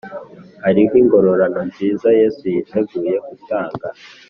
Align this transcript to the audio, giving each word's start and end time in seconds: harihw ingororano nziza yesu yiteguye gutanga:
harihw 0.63 0.93
ingororano 1.01 1.59
nziza 1.69 2.07
yesu 2.19 2.43
yiteguye 2.53 3.15
gutanga: 3.27 3.87